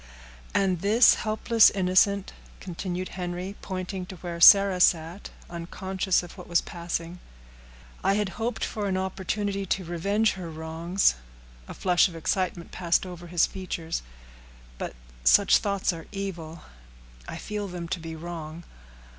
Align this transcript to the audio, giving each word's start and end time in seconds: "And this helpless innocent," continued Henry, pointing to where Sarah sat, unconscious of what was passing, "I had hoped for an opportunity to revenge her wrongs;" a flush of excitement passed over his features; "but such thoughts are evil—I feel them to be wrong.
"And 0.55 0.81
this 0.81 1.13
helpless 1.13 1.69
innocent," 1.69 2.33
continued 2.59 3.09
Henry, 3.09 3.55
pointing 3.61 4.07
to 4.07 4.15
where 4.15 4.41
Sarah 4.41 4.79
sat, 4.81 5.29
unconscious 5.47 6.23
of 6.23 6.39
what 6.39 6.47
was 6.47 6.59
passing, 6.59 7.19
"I 8.03 8.15
had 8.15 8.29
hoped 8.29 8.65
for 8.65 8.87
an 8.87 8.97
opportunity 8.97 9.63
to 9.67 9.85
revenge 9.85 10.31
her 10.31 10.49
wrongs;" 10.49 11.13
a 11.67 11.75
flush 11.75 12.07
of 12.07 12.15
excitement 12.15 12.71
passed 12.71 13.05
over 13.05 13.27
his 13.27 13.45
features; 13.45 14.01
"but 14.79 14.95
such 15.23 15.59
thoughts 15.59 15.93
are 15.93 16.07
evil—I 16.11 17.37
feel 17.37 17.67
them 17.67 17.87
to 17.89 17.99
be 17.99 18.15
wrong. 18.15 18.63